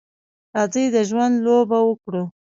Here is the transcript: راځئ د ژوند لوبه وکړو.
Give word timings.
راځئ 0.55 0.85
د 0.93 0.97
ژوند 1.09 1.33
لوبه 1.45 1.79
وکړو. 1.83 2.23